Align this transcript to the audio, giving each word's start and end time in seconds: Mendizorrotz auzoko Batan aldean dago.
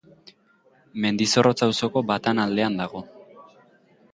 Mendizorrotz 1.03 1.57
auzoko 1.67 2.03
Batan 2.13 2.43
aldean 2.47 2.81
dago. 2.81 3.07